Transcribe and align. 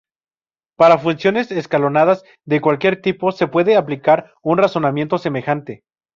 Para 0.77 0.97
funciones 0.97 1.51
escalonadas 1.51 2.23
de 2.43 2.59
cualquier 2.59 3.03
tipo 3.03 3.31
se 3.31 3.45
puede 3.47 3.75
aplicar 3.77 4.33
un 4.41 4.57
razonamiento 4.57 5.19
semejante. 5.19 5.83